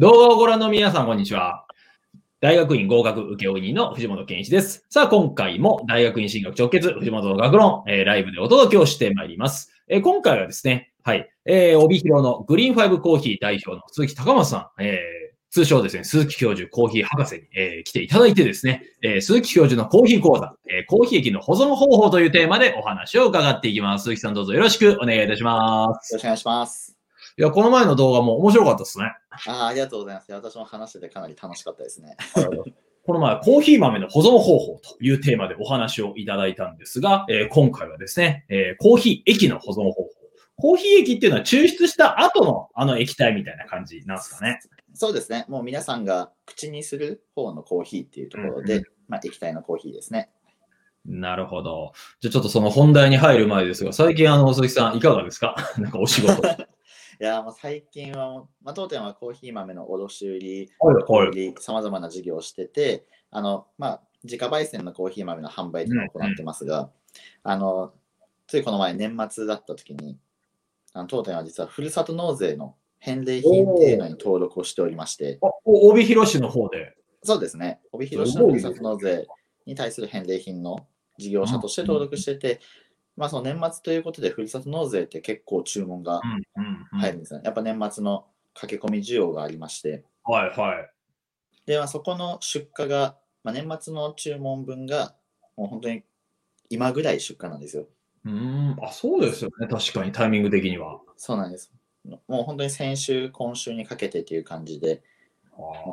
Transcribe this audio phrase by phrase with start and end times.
[0.00, 1.66] 動画をご覧の皆さん、こんにちは。
[2.40, 4.86] 大学院合格請負人の藤本健一です。
[4.88, 9.70] さあ、今回も大学院進学直結、藤本の学論、えーライブでお届けをしてまいります。
[9.88, 15.00] えー今回はですね、はい、えー、帯広のグリーンファイブコーヒー代表の鈴木高松さん、えー
[15.50, 24.04] 通称ですね、鈴木教授コーヒー博士に、えー来ていただいてですね、えー鈴木教授のコーヒー講座、えーコーヒー液の保存方法というテーマでお話を伺っていきます。
[24.04, 26.14] 鈴木さんどうぞよろしくお願いいたします。
[26.14, 26.99] よろしくお願いします。
[27.38, 29.12] いや、この前の動画も面白かったですね。
[29.46, 30.32] あーありがとうございます。
[30.32, 32.16] 私も話しててかなり楽しかったですね。
[33.06, 40.10] この前、コーヒー豆の保存方法というテーマでお話をいただいたんですが、えー今回はですね、えーコーヒー液の保存方法。
[40.56, 44.60] コーヒー液っていうのは抽出した後のあの液体みたいな感じなんですかね。
[44.92, 45.46] そうですね。
[45.48, 50.30] もう皆さんが口にする方のコーヒーっていうところで、うんまあ、液体のコーヒーですね。
[51.06, 51.92] なるほど。
[52.20, 55.56] じゃあちょっとその本題に入る前ですが、最近あの、鈴木さんいかがですか？
[55.78, 56.42] なんかお仕事。
[57.20, 61.54] はいいやーもう最近はまあ、当店はコーヒー豆の卸売り、はい。
[61.58, 66.90] さまざまな事業をしてて、あの、まあ、自家焙煎のコーヒー豆の販売というのを行ってますが、
[67.42, 67.92] あの、
[68.46, 70.18] ついこの前年末だった時に、
[70.94, 76.96] あの当店は実はふるさと納税の返礼品っていうのに登録をしておりまして、帯広市の方で。
[77.22, 77.80] そうですね。
[77.92, 79.26] 帯広市のふるさと納税
[79.66, 80.86] に対する返礼品の
[81.18, 82.60] 事業者として登録してて、
[83.20, 86.22] まあその年末ということで、ふるさと納税って結構注文が。
[86.92, 87.42] 入るんですね。
[87.44, 90.90] やっぱ年末の駆け込み需要がありまして、はいはい。
[91.66, 95.14] で、まあ、そこの出荷が、まあ、年末の注文分が、
[95.56, 96.02] もう本当に
[96.68, 97.86] 今ぐらい出荷なんですよ。
[98.24, 99.66] うーん、あ、そうですよね。
[99.66, 101.00] 確かにタイミング的には。
[101.16, 101.72] そうなんです。
[102.04, 105.02] もう本当に先週、今週にかけてという感じで、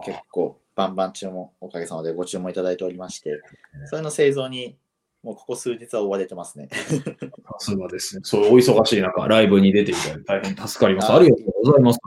[0.05, 3.41] 結構バンバン注文、おかげさまでご注文いただいておりまして、
[3.89, 4.77] それの製造に、
[5.27, 6.69] もうここ数日は追われてますね。
[6.71, 8.21] さすがですね。
[8.23, 11.11] そうお忙しい中、ライブに出ていただいて大変助かります。
[11.11, 11.99] あありがとうございます。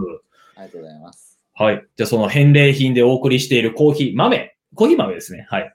[0.57, 1.39] ありがとうございます。
[1.53, 1.87] はい。
[1.97, 5.47] じゃあその返礼品でお送りしているコーヒー豆、コーヒー豆ですね。
[5.51, 5.75] はい。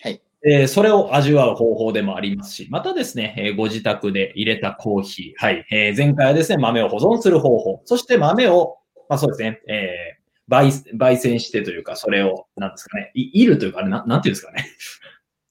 [0.00, 0.22] はい。
[0.48, 5.66] えーそれを味わう方法でもありますし、またですね、えーご自宅で入れたコーヒー、はい。
[5.70, 8.78] えー前回はですね、豆を保存する方法、そして豆を、
[9.10, 10.16] まあそうですね、えー
[10.48, 14.64] 焙焙煎してというか、それを、なんですかね、いいるというか、あれななんていうんですかね。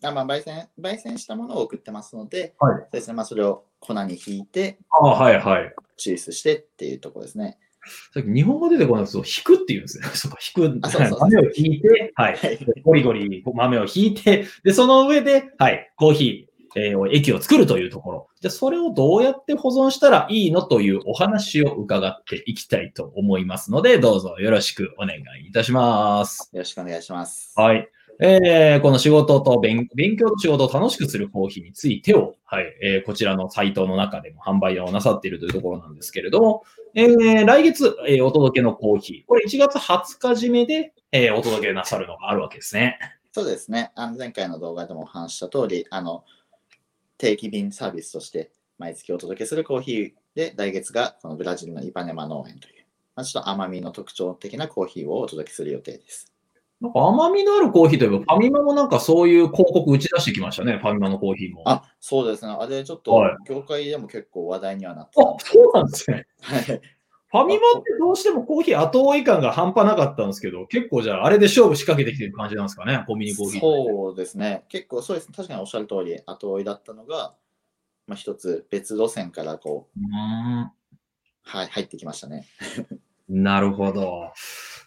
[0.05, 5.73] あまあ、焙煎焙煎したものを送ってますので、はいそうですねまあ、それを粉にひいて、ああ、はいはい。
[5.97, 7.57] 抽出してっていうところですね。
[8.13, 10.07] さっき日本語出てこないですけど、引くっていうんですね。
[10.13, 10.79] そうか、引く。
[10.85, 12.35] あそうそう豆を引いて、はい。
[12.35, 12.59] はい。
[12.83, 18.27] ゴリゴリ豆を引いて、で、その上で、はい、コーヒー、えー液を作るというところ。
[18.41, 26.49] じゃあ、それをどうやって保存したらいいのというお話を伺っていきたいと思いますので、どうぞよろしくお願いいたします。
[26.51, 27.53] よろしくお願いします。
[27.55, 27.89] はい。
[28.19, 29.87] えーこの仕事と勉
[30.17, 42.97] 強と仕事を楽しくするコーヒーについてを、はい、えーこちらのサイトの中でも販売をなさっているというところなんですけれども、えー来月、えお届けのコーヒー、これ1月20日締めで、えお届けなさるのがあるわけですね。
[43.33, 43.91] そうですね。
[43.95, 46.23] あの前回の動画でもお話しした通り、あの
[47.17, 56.34] 定期便サービスとして毎月お届けするコーヒーで、来月がこのブラジルのイパネマ農園という、まあ、ちょっと甘みの特徴的なコーヒーをお届けする予定です。
[56.81, 61.63] なんか甘みのあるコーヒーといえば、ファミマもなんかそういう広告打ち出してきましたね、ファミマのコーヒーも。
[61.65, 62.51] あ、あ、そうですね。
[62.51, 66.25] あれちょっとはい業界でも結構話題にはなってたんですそうなんですね。
[66.41, 66.63] はい。
[66.63, 73.59] ファミマってどうしてもコーヒー後追い感が半端なかったんですけど、結構じゃああれで勝負仕掛けてきてる感じなんですかね、コンビニコーヒー。
[73.61, 74.63] そうですね。
[74.69, 75.31] 結構そうです。
[75.31, 77.33] 確かにおっしゃる通り、後追いだったのが、
[78.07, 80.71] まあ、一つ別路線からこう、うーん
[81.47, 82.45] はい、入ってきましたね。
[83.27, 84.31] なるほど。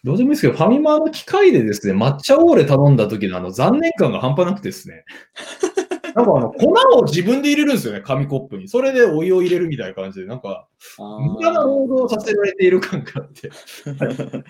[0.03, 5.05] どうでもいいですけど、ファミマの機械でですね、抹茶オーレ頼んだ時のあの残念感が半端なくてですね。
[6.15, 8.67] なんかあの、粉を自分で入れるんですよね、紙コップに。
[8.67, 10.67] それでお湯を入れるみたいな感じで、なんか、
[10.97, 13.51] 無駄な労働をさせられている感があって。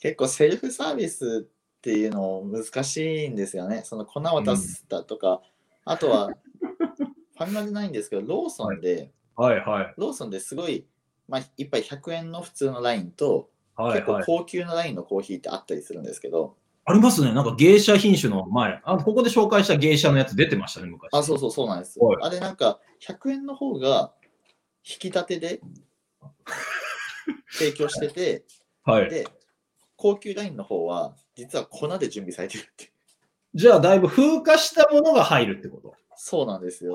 [0.00, 3.82] 結構セルフサービスっていうの難しいんですよね。
[3.84, 5.42] その粉を出すだとか、
[5.84, 9.94] あとは、ファミマじゃないんですけど、ローソンで、はいはい。
[9.96, 10.86] ローソンですごい、
[11.28, 13.48] まあ、一杯100円の普通のラインと、
[13.82, 14.00] はいはい。
[14.00, 17.32] 結構高級なラインのコーヒーってあったりするんですけど、ありますね。
[17.32, 21.08] なんか芸者品種の前、あここで紹介した芸者のやつ出てましたね、昔。
[21.12, 22.16] あ、そうそうそうなんですはい。
[22.22, 24.12] あれなんか、100円の方が
[24.84, 25.60] 引き立てで
[27.52, 28.44] 提供してて、
[28.84, 29.10] はい。
[29.10, 29.28] で、
[29.96, 32.90] 高級ラインの方は、実は粉で準備されてるって。
[33.54, 35.94] じゃあ、だいぶ風化したものが入るってこと？
[36.16, 36.94] そうなんですよ。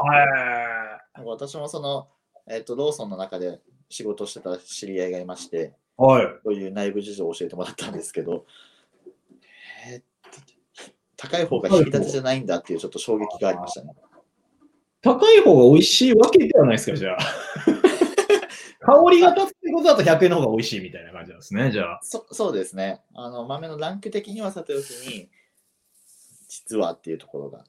[1.26, 2.08] 私もその、
[2.48, 6.28] えっとローソンの中で仕事をしてた知り合いがいまして、はい。
[6.44, 8.46] そういう内部事情を教えてもらったんですけど、
[9.88, 10.02] えー
[11.18, 13.94] 高い方が引き立てじゃないんだっていうちょっと衝撃がありましたね。
[15.02, 17.18] 高い方が美味しいわけではないですか、じゃあ。
[18.86, 22.00] 香りが立つってことだと100円の方が美味しいみたいな感じなんですね、じゃあ。
[22.04, 23.02] そそうですね。
[23.14, 25.30] あの豆のランク的にはさておきに、
[26.48, 27.66] 実はっていうところが。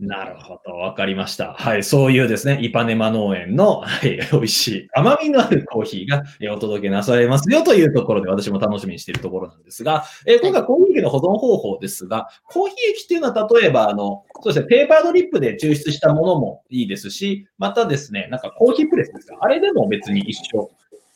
[0.00, 1.54] なるほど、わかりました。
[1.54, 20.70] はい、そういうですね、イパネマ農園の、はい、美味しい、甘みのあるコーヒーがえお届けなされますよというところで私も楽しみにしているところなんですが、えー今回コーヒー液の保存方法ですが、コーヒー液っていうのは例えば、あの、そうですね、ペーパードリップで抽出したものもいいですし、またですね、なんかコーヒープレスですか、あれでも別に一緒、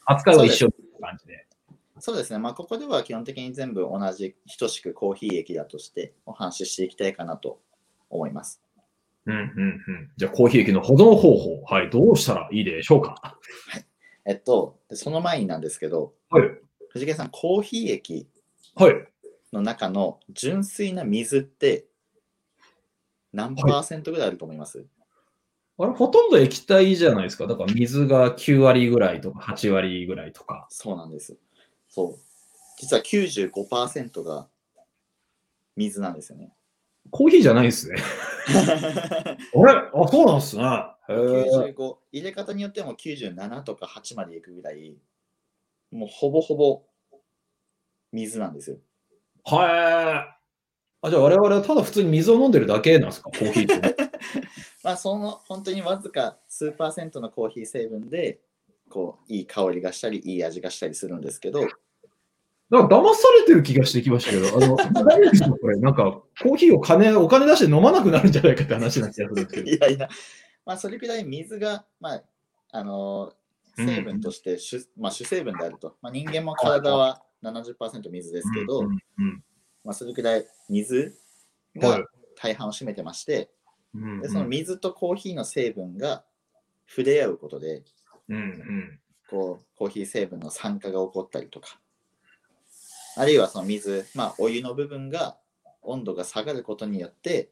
[0.07, 1.47] 扱いは一緒っていう感じで。
[2.01, 2.41] そうですね。
[2.41, 7.61] まあ、ここでは基本的に全部同じ、等しくコーヒー液だとしてお話ししていきたいかなと
[8.11, 8.62] 思います。
[9.27, 9.45] うん、うん、う
[9.93, 10.11] ん。
[10.17, 13.39] じゃあコーヒー液の保存方法、はい、どうしたらいいでしょうか？
[14.25, 16.49] えっと、でその前になんですけど、はい、
[16.91, 18.29] 藤木さん、コーヒー液
[18.75, 18.95] はい。
[19.53, 21.87] の中の純粋な水って
[23.33, 24.85] 何パーセントぐらいあると思います、
[25.79, 27.47] あれ、ほとんど液体じゃないですか？
[27.47, 30.67] だから水が9割ぐらいとか8割ぐらいとか。
[30.71, 31.37] そうなんです。
[31.89, 32.19] そう。
[32.79, 34.49] 実は95%が
[35.77, 36.53] 水なんですよね。
[37.11, 37.97] コーヒーじゃないですね。
[39.55, 39.91] あれ？
[39.95, 40.63] あ、そうなんですね。
[41.09, 44.97] へー95入れ方によっても97とか8までいくぐらい、
[45.91, 46.83] もうほぼほぼ
[48.13, 48.77] 水なんですよ。
[49.45, 50.39] はい。
[51.05, 53.97] あ、じゃあ我々はただ普通に水を飲んでるだけなんですか、コーヒーってね。
[54.85, 58.41] まあその本当にわずか数パーセントのコーヒー成分で、
[58.89, 61.67] こういい香りがしたり、いい味がしたりするんですけど、
[62.73, 69.37] なんか騙されてる気がしてきましたけど、あの、 大丈夫ですかこれ、なんか、コーヒーを金、お金出して飲まなくなるんじゃないかって話なんですけど。
[69.71, 70.09] いやいや、
[70.65, 72.25] まあそれくらい水が、まあ、
[72.71, 73.35] あの
[73.77, 75.97] 成分として主,、まあ、主成分であると。
[76.01, 79.45] まあ、人間も体は70%水ですけど、うんうん
[79.85, 81.15] まあ、それくらい水
[81.77, 82.05] がはい。
[82.37, 83.51] 大半を占めてまして、
[83.95, 84.23] うん。
[84.23, 86.25] でその水とコーヒーの成分が
[86.89, 87.83] 触れ合うことで、
[88.31, 89.01] うんうん。
[89.29, 91.82] こうコーヒー成分の酸化が起こったりとか、
[93.17, 95.37] あるいはその水、まあ、お湯の部分が
[95.83, 97.51] 温度が下がることによって、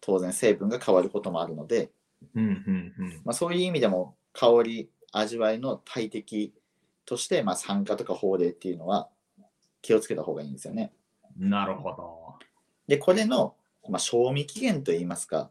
[0.00, 1.90] 当然成分が変わることもあるので、
[2.34, 6.52] うんうんうんまあ、そういう意味でも香り、味わいの大敵
[7.06, 9.08] として、まあ、酸化とか法令っていうのは
[9.80, 10.92] 気をつけた方がいいんですよね。
[11.38, 12.46] なるほど。
[12.86, 13.54] で、これの、
[13.88, 15.50] まあ、賞味期限といいますか、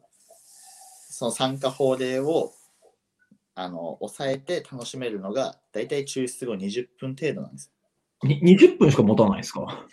[1.09, 2.53] その酸化法令を
[3.55, 7.71] あの抑えて楽しめるのが、だいたい抽出後20分程度なんです。
[8.23, 9.85] に20分しか持たないですか？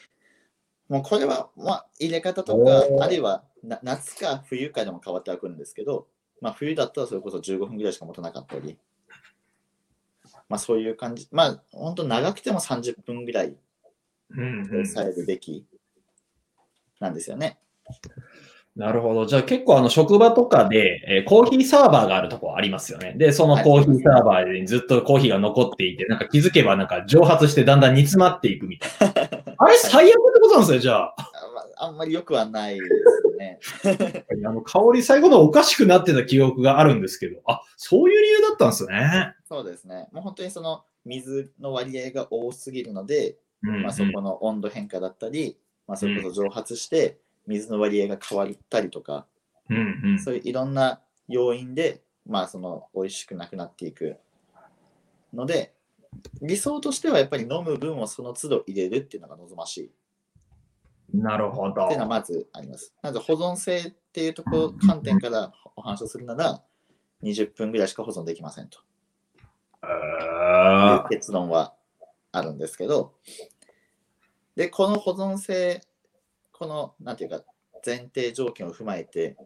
[0.89, 6.07] もうこれは、まあ、入れ方とおかー、あるいはな夏か冬かでも変わってはくるんですけど、
[6.41, 8.77] まあ、冬だったらそれこそ15分ぐらいしか持たなかったり、
[10.49, 13.57] まあ、そういう感じ、まあ、本当長くても30分ぐらい
[14.31, 14.67] うんうん。
[14.67, 15.65] 抑えるべき
[17.01, 17.59] なんですよね。
[18.77, 19.27] なるほど。
[19.27, 23.15] じゃあ結構あの職場とかで、えーコーヒーサーバーがあるとこありますよね。
[23.17, 29.55] で、そのコーヒーサーバーにずっとコーヒーが残っていて、なんか気づけばなんか蒸発してだんだん煮詰まっていくみたいな。
[29.59, 31.15] あれ最悪ってことなんですよ、じゃあ。
[31.19, 34.25] あまああんまり良くはないですね。
[34.45, 39.35] あの香り最後のおかしくなってた記憶があるんですけど、あ、そういう理由だったんですね。
[39.49, 40.09] そうですね。
[40.11, 45.57] もう本当にその水の割合が多すぎるので、うんうんまあ、そこの温度変化だったり、
[45.87, 49.27] まあ、それこそ蒸発して水の割合が変わったりとか、
[49.71, 50.19] うんうん。
[50.19, 54.19] そういういろんな要因で、まあ、その美味しくなくなっていく
[55.33, 55.75] ので、
[56.41, 61.17] 理想としてはやっぱり飲む分をその都度入れるっていうのが望ましい。
[61.17, 61.85] なるほど。
[61.85, 62.95] っていうのはまずあります。
[63.03, 66.63] まず保存性っていうところ観点からお話をするなら、
[67.23, 68.81] 20分ぐらいしか保存できませんと。
[69.83, 71.75] えいうー結論は
[72.33, 73.15] あるんですけど、
[74.57, 75.81] で、この保存性、
[76.57, 77.43] この、なんていうか、
[77.85, 79.37] 前提条件を踏まえて、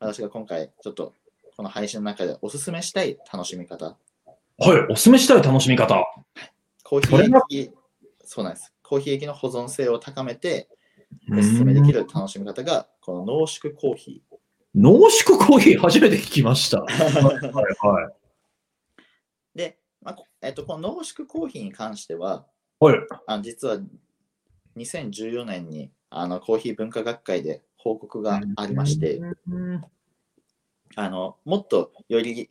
[0.00, 1.14] 私が今回、ちょっと、
[1.56, 3.96] この配信の中でおすすめしたい楽しみ方、
[4.58, 6.04] はい、おすすめしたい楽しみ方。
[6.82, 7.70] コーヒー液、
[8.24, 8.72] そうなんです。
[8.82, 10.68] コーヒー液の保存性を高めて、
[11.32, 14.22] おすすめできる楽しみ方が、この濃縮コーヒ
[14.74, 15.78] 濃縮コーヒー？
[15.78, 16.82] 初めて聞きました。
[16.82, 16.94] はい
[17.86, 18.14] はい。
[19.54, 22.44] で、まあこえっと、この濃縮コーヒーに関しては、
[22.80, 22.98] はい。
[23.26, 23.78] あ実は
[24.76, 29.16] 2014年にあのコーヒー文化学会で報告がありまして、
[29.48, 29.84] うん
[30.94, 32.48] あのもっとより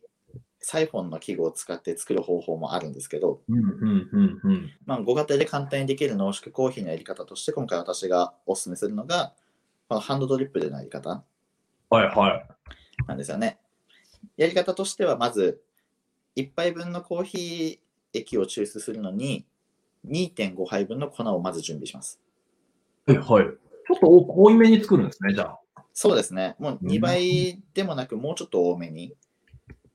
[0.60, 3.40] サイフォンの器具を使って作る方法もあるんですけど。
[4.84, 9.32] まあ、ご家庭で簡単にできる濃縮コーヒーのやり方として今回私がお勧めするのが
[9.88, 11.24] このハンドドリップでのやり方
[11.88, 13.04] はいはい。
[13.06, 13.58] なんですよね。
[14.36, 15.60] やり方としてはまず
[16.36, 19.46] 1杯分のコーヒー液を抽出するのに
[20.08, 22.20] 2.5杯分の粉をまず準備します。
[23.06, 23.44] はいはい。
[23.86, 25.60] ちょっと多いめに作るんですね、じゃあ。
[25.92, 26.56] そうですね。
[26.58, 29.14] もううん2倍でもなく、もうちょっと多めに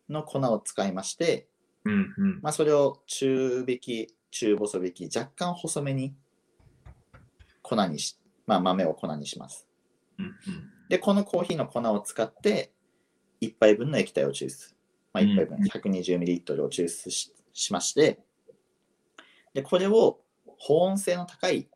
[0.10, 1.48] の粉を使いまして、
[1.84, 2.40] うんうん。
[2.42, 6.16] まあ、それを中引き、中細引き、若干細めに
[7.62, 9.68] 粉にし、まあ、豆を粉にします。
[10.18, 10.34] うんうん
[10.90, 12.74] で、このコーヒーの粉を使って、
[13.40, 14.76] 1杯分の液体を抽出。
[15.14, 18.20] まあ、1杯分、うん 120ml を抽出ししまして、
[19.54, 20.20] で、これを
[20.58, 21.70] 保温性の高い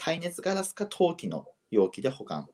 [0.00, 2.48] 耐熱ガラスか陶器の容器で保管。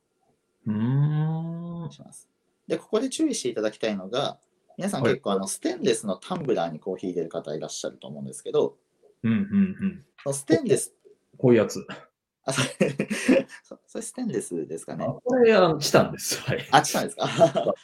[1.90, 2.28] します。
[2.66, 4.40] で、ここで注意していただきたいのが、
[4.76, 8.76] 皆さんはい結構あのステンレスのタンブラーにコーヒー入れる方いらっしゃると思うんですけど、
[9.22, 9.40] うんうんう
[9.86, 10.04] ん。
[10.24, 10.92] そのステンレス、
[11.38, 11.86] こういうやつ。
[12.44, 13.06] あ、それ、
[13.62, 15.12] そそれステンレスですかねあ。
[15.12, 16.40] これ、あのしたんです。
[16.40, 16.68] はい。
[16.72, 17.28] あ、したんですか？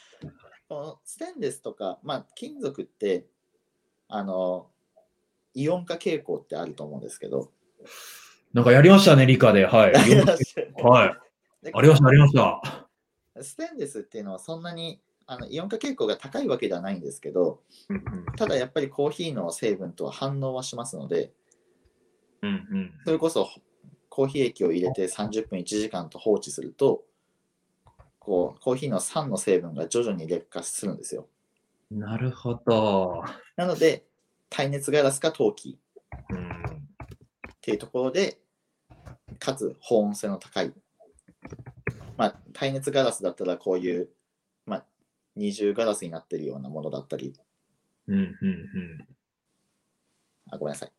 [0.67, 3.27] このステンレスとか、まあ、金属って、
[4.09, 4.69] あの、
[5.53, 7.51] イオン化傾向ってあると思うんですけど、
[8.53, 9.65] なんかやりましたね、理科で。
[9.65, 9.93] はい。
[10.81, 11.19] は
[11.63, 11.65] い。
[11.65, 12.87] でありました、ありました。
[13.41, 18.03] ステンレスっていうのはそんなにあのイオン化傾向が高いわけではないんですけど、うん
[18.35, 21.31] ただやっぱりコーヒーの成分とは反応はしますので、
[22.41, 22.49] うん。
[22.49, 23.49] うんそれこそ
[24.09, 27.03] コーヒー液を入れて30分1時間と放置すると、
[28.19, 31.27] こうコーヒーの酸の成分が徐々に劣化するんですよ。
[31.91, 31.99] うん。
[31.99, 33.23] なるほど。
[33.55, 34.05] なので、
[34.49, 35.79] 耐熱ガラスか陶器
[36.29, 36.63] うん。
[36.63, 38.37] っていうところで、
[39.39, 40.73] かつ保温性の高い。
[42.17, 44.09] まあ、耐熱ガラスだったらこういう、
[44.65, 44.85] まあ、
[45.35, 47.33] 二重ガラスになってるようなものだったり、
[48.07, 49.07] うんうんうん。
[50.51, 50.91] あごめんなさい。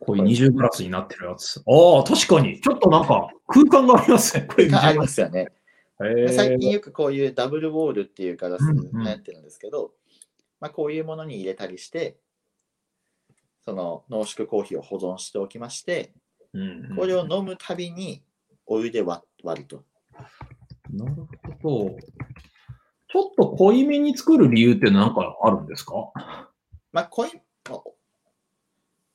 [0.00, 1.62] こういう二重ガラスになってるやつ。
[1.66, 2.60] ああ、確かに。
[2.60, 4.46] ちょっとなんか空間がありますね。
[4.46, 5.48] これありますよね。
[5.98, 9.92] 最近よくこういうダブルウォールっていうガラスうんうん流行ってるんですけど、
[10.60, 12.16] まあ、こういうものに入れたりして、
[13.64, 16.12] その濃縮コーヒーを保存しておきまして、
[16.54, 18.22] うんうんこれを飲むたびに
[18.66, 19.84] お湯で割割ると。
[20.90, 21.12] なる
[21.62, 21.96] ほど。
[23.10, 26.12] ちょっと濃いめに作る理由って何かあるんですか？
[26.92, 27.40] まあ、コイン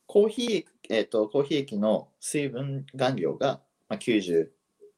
[0.06, 4.48] コーヒー、えーと、コーヒー液の水分含量が、まあ、95%、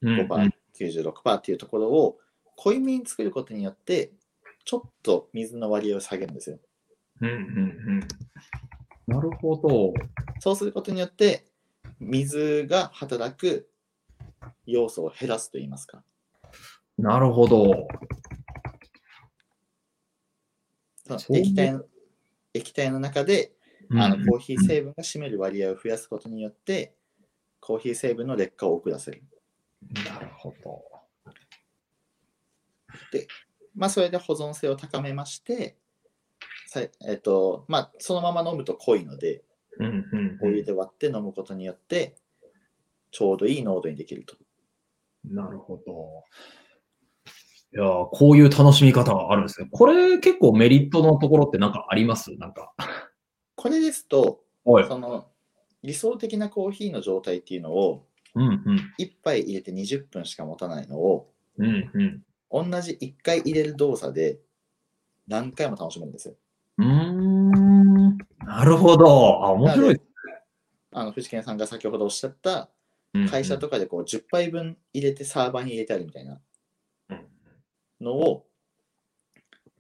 [0.02, 2.18] うん96%っていうところを
[2.58, 4.12] 濃いめに作ることによって、
[4.66, 6.60] ちょっと水の割合を下げるんですよ。
[7.22, 7.42] うんうんう
[8.00, 8.08] ん。
[9.08, 9.94] なるほど。
[10.40, 11.46] そうすることによって、
[12.00, 13.70] 水が働く
[14.66, 16.04] 要素を減らすといいますか。
[16.98, 17.88] なるほど。
[21.30, 21.84] 液体の
[22.54, 23.52] 液体の中で
[23.92, 26.96] あのコーヒー成分が占める割合を増やすことによって、
[27.60, 29.24] コーヒー成分の劣化を遅らせる。
[30.06, 30.84] なるほど。
[33.76, 35.76] まあ、それで保存性を高めまして、
[36.68, 39.44] さえっとまあ、そのまま飲むと濃いので、
[39.80, 42.16] うんうんお湯で割って飲むことによって、
[43.12, 44.36] ちょうどいい濃度にできると。
[45.24, 46.24] なるほど。
[47.74, 49.68] いやーこういう楽しみ方があるんですね。
[49.72, 52.32] これ結構メリットのところってなんかあります？
[52.38, 52.74] なんか。
[53.56, 54.88] これですと、はい。
[54.88, 55.28] その
[55.84, 58.94] 理想的なコーヒーの状態っていうのを、うんうん。
[59.00, 62.24] 1杯入れて20分しか持たないのを、うんうん。
[62.52, 64.40] 同じ1回入れる動作で
[65.28, 66.36] 何回も楽しめるんですよ。
[66.78, 67.15] うーん。
[68.56, 69.46] なるほど。
[69.46, 70.02] あ、面白い。
[70.94, 72.70] あの藤健さんが先ほどおっしゃった
[73.14, 76.40] うん会社とかでこう10杯分入れてサーバーに入れてあるみたいな
[77.10, 77.28] うん
[78.00, 78.46] のを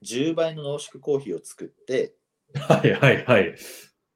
[0.03, 2.15] 10倍の濃縮コーヒーを作って
[2.53, 3.55] はいはいはい。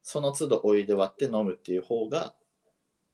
[0.04, 2.34] その都度お湯で割って飲むっていう方が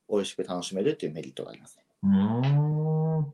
[0.10, 1.86] 美味しく楽しめるっていうメリットがありますね。
[2.04, 3.26] うーん。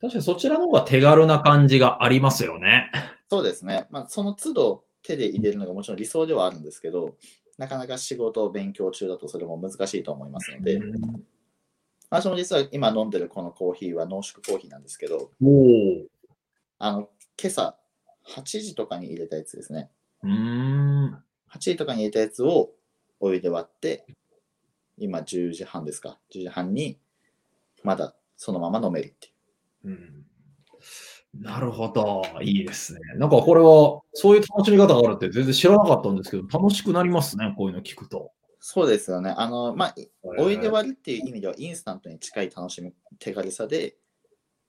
[0.00, 2.90] 確かにそちらの方が手軽な感じがありますよね。
[3.28, 3.88] そうですね。
[3.90, 7.16] まあ、その都度手で入れるのがもちろん理想ではあるんですけど、
[7.58, 11.24] なかなか仕事、勉強中だとそれも難しいと思いますので、うん
[12.08, 15.32] 私も実は今飲んでるこのコーヒーは濃縮コーヒーなんですけど。
[16.78, 17.08] あの
[17.40, 17.76] 今朝
[18.28, 19.90] 8時とかに入れたやつですね。
[20.22, 21.14] うーん。
[21.50, 22.70] 8時とかに入れたやつを
[23.18, 24.06] お湯で割って、
[24.98, 26.18] 今10時半ですか。
[26.32, 26.98] 10時半に
[27.82, 29.30] まだそのまま飲めるってい
[29.86, 29.88] う。
[29.88, 30.25] うん
[31.40, 32.22] なるほど。
[32.42, 33.00] いいですね。
[33.16, 37.54] なんかこれは、そういう楽しみ方があるって全然知らなかったんですけど、楽しくなりますね。
[37.56, 38.32] こういうの聞くと。
[38.60, 39.32] そうですよね。
[39.36, 43.96] あの、まあ、お湯で割るっていう意味ではインスタントに近い楽しみ、手軽さで、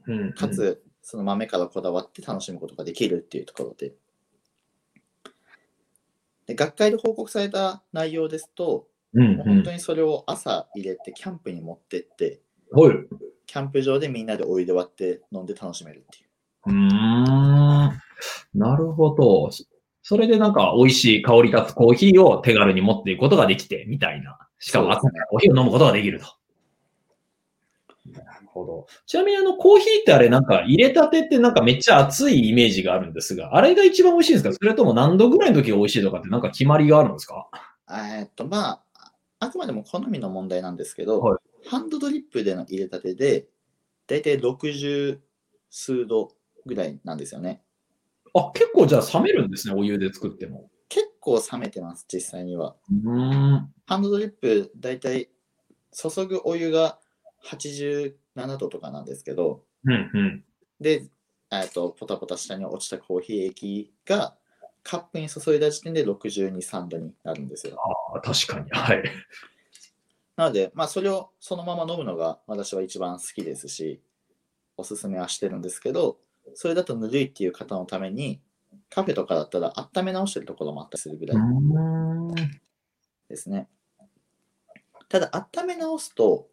[0.05, 3.93] うんか、つ、その豆からこだわって楽しむことができるっていうところで。
[6.45, 12.95] で学会で報告された内容ですと、うんうん本当にそれを朝入れてキャンプに持ってって、はい。
[13.45, 16.26] キャンプ場でみんなでお湯で割って飲んで楽しめるっていう。
[16.67, 17.99] うーん。
[18.53, 19.49] なるほど。
[20.03, 24.37] それでなんか美味しい香り立つコーヒーを手軽に持っていくことができて、みたいな。
[24.59, 26.27] しかも朝からコーヒーを飲むことができると。
[28.11, 28.87] なるほほど。
[29.05, 34.53] ちなみにあの、コーヒーってあれなんか入れたてってなんかめっちゃ熱いイメージがあるんですが、あれが一番美味しいんですか？
[34.53, 37.47] それとも何度ぐらいの時が美味しいとかってなんか決まりがあるんですか？
[37.91, 38.83] えーっと、まあ、
[39.39, 43.47] あくまでも好みの問題なんですけど、はいハンドドリップでの入れたてで、
[44.07, 45.19] だいたい60
[45.69, 46.31] 数度
[46.67, 47.63] ぐらいなんですよね。
[48.33, 50.69] あ、結構じゃあ冷めるんですね、お湯で作っても。
[50.89, 52.75] 結構冷めてます、実際には。
[52.91, 53.73] うーん。
[53.85, 55.29] ハンドドリップ、だいたい
[55.91, 56.99] 注ぐお湯が
[57.45, 60.45] 87度とかなんですけど、うんうん。
[60.79, 61.09] で、
[61.51, 64.35] えーっとポタポタ下に落ちたコーヒー液が
[64.83, 67.77] カップに注いだ時点で62、3度になるんですよ。
[68.13, 68.69] あ確かに。
[68.71, 69.03] はい。
[70.37, 74.01] なので、まあ、それをそのまま飲むのが私は一番好きですし、
[74.77, 76.19] おすすめはしてるんですけど、
[76.53, 78.41] それだとぬるいっていう方のために、
[78.89, 82.35] カフェとかだったら温め直してるところもあったりするぐらいん。
[83.29, 83.67] ですね。
[85.09, 86.47] ただ、温め直すと、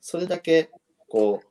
[0.00, 0.70] それだけ、
[1.08, 1.46] こう、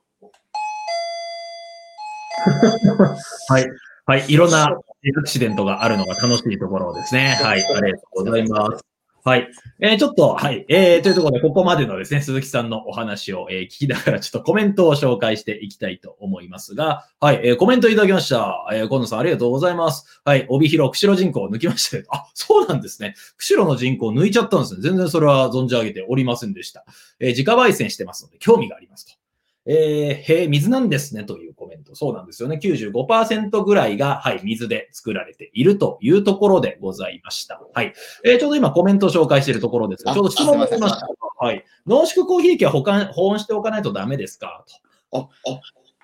[3.50, 3.66] はい。
[4.06, 4.26] はい。
[4.28, 7.38] いろんなアクシデントがあるのが楽しいところですね。
[7.42, 7.64] はい。
[7.64, 8.95] ありがとうございます。
[9.28, 9.50] はい。
[9.80, 10.68] えーちょっと、はい。
[10.70, 17.42] えーというところで、ここまでのですね、鈴木さんのお話を、えー聞きながら、ちょっとコメントを紹介していきたいと思いますが、はい。
[17.44, 18.68] えーコメントいただきました。
[18.72, 20.22] えー、今野さん、ありがとうございます。
[20.24, 20.46] はい。
[20.48, 23.16] 帯広、釧路人口を抜きました、あ、そうなんですね。
[23.38, 24.82] 釧路の人口を抜いちゃったんですね。
[24.84, 26.86] 全然それは存じ上げておりませんでした。
[27.20, 29.25] えー自家焙煎してますので、興味がありますと。
[29.68, 31.96] えー、へえ、水なんですねというコメント。
[31.96, 32.60] そうなんですよね。
[32.62, 37.60] 95%ぐらいが、はい、水で作られているというところでございました。
[37.74, 37.94] はい。
[38.24, 41.08] えーちょうど今コメントを紹介しているところですが、あちょうど質問が来ました。
[41.40, 41.66] はい。
[41.88, 44.66] 濃縮コーヒー液は保管、保温しておかないとダメですか？
[45.12, 45.30] と。
[45.46, 45.52] あ、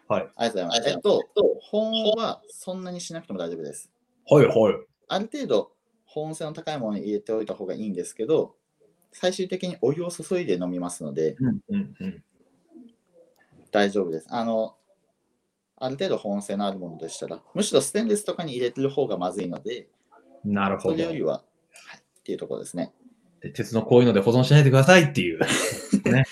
[0.09, 0.29] あ、はい。
[0.35, 0.89] ありがとうございます。
[0.89, 1.23] えっと、
[1.61, 3.91] 保温はそんなにしなくても大丈夫です。
[4.27, 4.75] はい、はい。
[5.07, 5.71] ある程度、
[6.05, 8.55] 保温性の高いものに入れておいた方がいいんですけど、
[9.13, 12.23] 最終的にお湯を注いで飲みますので、うん、うん、うん。
[13.71, 14.27] 大丈夫です。
[14.29, 14.75] あの、
[15.77, 19.87] ある程度保温性のあるものでしたら、むしろステンレスとかに入れてる方がまずいので、
[20.45, 21.05] なるほどそれ。
[21.05, 21.41] よりは、は
[21.95, 22.93] い、っていうところですね。
[23.41, 25.39] で鉄のこういうので保存しないでくださいっていう。
[26.05, 26.25] ね。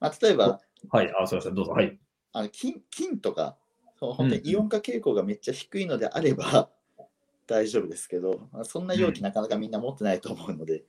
[0.00, 0.60] まあ、例えば、
[0.90, 1.12] はい。
[1.18, 1.54] あ、すいません。
[1.54, 1.72] どうぞ。
[1.72, 1.98] はい。
[2.32, 3.56] あの金金とか、
[3.98, 6.70] そう本当にイオン化傾向がめっちゃ低いのであれば、
[7.46, 10.84] 大丈夫ですけど、まあそんな容器なかなかみんな持ってないと思うので、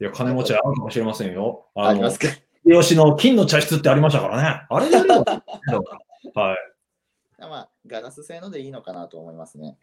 [0.00, 1.66] いや、金持ちはあるかもしれませんよ。
[1.76, 2.26] のありますか？
[2.66, 4.66] 秀吉の金の茶室ってありましたからね。
[4.68, 5.22] あれでやればいい
[5.72, 5.98] のか
[6.34, 6.56] はい。
[7.40, 9.76] まあ、ガラス製のでいいのかなと思いますね。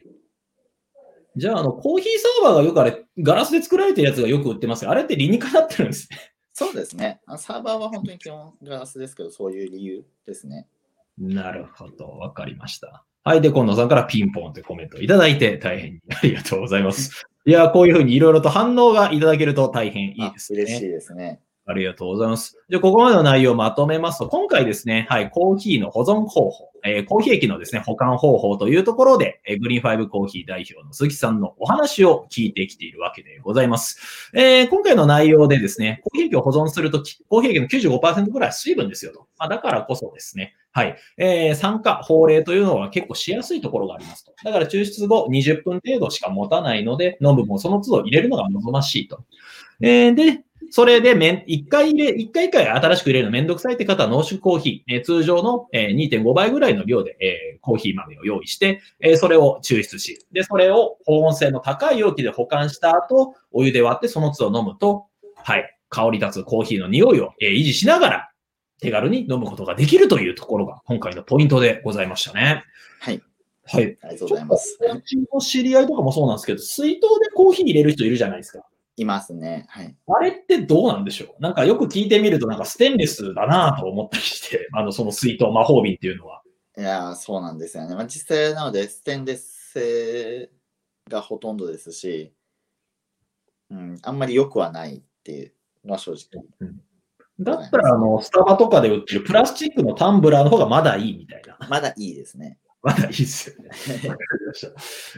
[1.36, 6.18] じゃあ、あの、コーヒーサーバーがよくあれ、ガラスで作られてるやつがよく売ってますよあれって理にかなってるんですね。
[6.54, 7.22] そうですね。
[7.38, 10.68] サーバーは本当に基本ガラスですけど、そういう理由ですね。
[11.18, 12.08] なるほど。
[12.08, 13.06] わかりました。
[13.24, 13.42] はい。
[13.42, 17.26] で、今野さんからピンポンというコメントをいただいて、大変ありがとうございます。
[17.46, 20.64] いや、こういうふうにいろいろと反応がいただけると大変いいあですね。
[20.64, 21.40] 嬉しいですね。
[21.66, 22.58] ありがとうございます。
[22.70, 34.32] じゃあ、ここまでの内容をまとめますと、今回ですね、はい、コーヒーの保存方法、えーコーヒー液のですね、保管方法というところで、えーグリーンファイブコーヒー代表の鈴木さんのお話を聞いてきているわけでございます。
[34.34, 39.28] えー今回の内容でですね、コーヒー液を保存するとき、コーヒー液の95%ぐらいは水分ですよと。
[39.38, 44.34] まあ、だからこそですね、はい、えー酸化、法令というのは結構しやすいところがありますと。
[44.44, 49.24] だから抽出後20分程度しか持たないので、飲むもその都度入れるのが望ましいと。
[49.82, 68.32] えーで、それでめん、一回入れ、一回一回新しく入れるのめんどくさいって方は濃縮コーヒー、えー通常の、えー2.5倍ぐらいの量で、えーコーヒー豆を用意して、えーそれを抽出し、で、それを保温性の高い容器で保管した後、お湯で割ってその都度飲むと、はい、香り立つコーヒーの匂いを、えー維持しながら、
[68.80, 72.64] 手軽に飲むことができるというところが今回のポイントでございましたね。
[73.02, 73.22] はい。
[73.66, 73.98] はい。
[74.04, 74.78] ありがとうございます。
[74.82, 78.64] うちの知り合いとかもそうなんですけど、水筒でコーヒー入れる人いるじゃないですか。
[78.98, 79.66] いますね。
[79.70, 79.96] はい。
[80.08, 81.42] あれってどうなんでしょう？
[81.42, 86.42] なんかよく聞いてみると、なんかステンレスだなと思ったりして、 あの、その水筒、魔法瓶っていうのは。
[86.78, 87.96] いやー、そうなんですよね。
[87.96, 90.52] まあ、実際なので、ステンレス製
[91.10, 92.34] がほとんどですし、
[93.70, 95.54] うん、あんまり良くはないっていう
[95.86, 96.44] のは正直。
[97.40, 101.58] だったら、あの、スタバとかで売ってるプラスチックのタンブラーの方がまだいいみたいな。
[101.70, 102.60] まだいいですね。
[102.84, 103.70] まだいいですよね。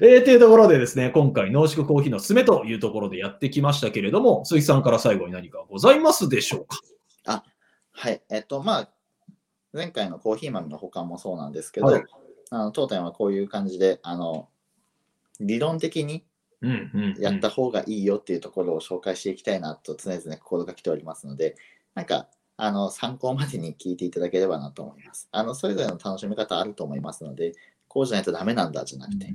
[0.01, 6.65] えー、というところでですね、今回濃縮コーヒーのすすめというところでやってきましたけれども、鈴木さんから最後に何かございますでしょう
[7.25, 7.43] か？
[7.91, 8.21] はい。
[8.29, 8.89] えっと、まあ、
[9.71, 12.03] 前回のコーヒー豆の保管もそうなんですけど、はい
[12.49, 14.49] あの当店はこういう感じで、あの、
[15.39, 16.23] 理論的に。
[17.19, 21.57] やった方がいいよっていうところを紹介していきたいなと常々心がけておりますので、
[21.93, 25.27] なんか、あの、参考までに聞いていただければなと思います。
[25.31, 27.53] あの、それぞれの楽しみ方あると思いますので、
[27.87, 29.33] こうじゃないとダメなんだじゃなくて、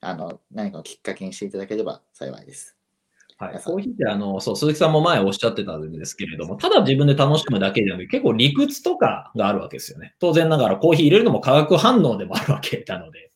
[0.00, 2.76] あの、何かのきっかけにしていただければ幸いです。
[3.38, 10.14] はいコーヒーってあの、そう、鈴木さんも前おっしゃってたんですけれども、ただ自分で楽しむだけでなく結構理屈とかがあるわけですよね。
[10.20, 13.30] 当然ながらコーヒー入れるのも化学反応でもあるわけなので。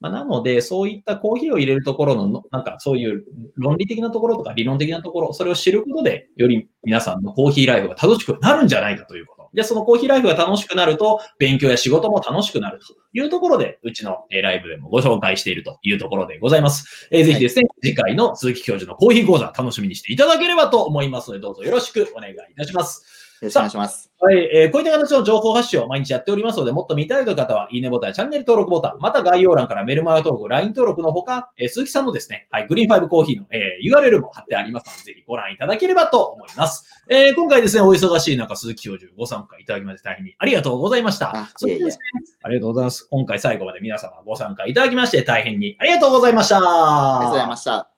[0.00, 3.24] まあ、なので、そういったコーヒーを入れるところのの、なんかそういう
[3.56, 9.38] 論理的なところとか理論的なところ、それを知ることで、より皆さんのコーヒーライフが楽しくなるんじゃないかということ。
[9.54, 17.08] で、そのコーヒーライフが楽しくなると、勉強や仕事も楽しくなるというところで、うちのえーライブでもご紹介しているというところでございます。
[17.10, 23.27] えーぜひですね、次回の鈴木教授のコーヒー講座楽しみにしていただければと思いますので、どうぞよろしくお願いいたします。
[23.40, 24.10] よろしくお願いします。
[24.20, 37.04] はい、えーこういった形の情報発信を毎日やっておりますので、もっと見たいという方は、いいねボタン、チャンネル登録ボタン、また概要欄からメルマガ登録、LINE 登録のほか、えー鈴木さんのですね、はい、グリーンファイブコーヒーの、えー URL も貼ってありますので、ぜひご覧いただければと思います。
[37.08, 41.36] えー今回ですね、お忙しい中、鈴木教授ご参加いただきまして大変にありがとうございました。
[41.36, 42.02] あそしてですね
[42.42, 43.06] ありがとうございます。
[43.08, 46.56] 今回最後まで皆様ご参加いただきまして大変にありがとうございました。
[46.56, 47.97] ありがとうございました。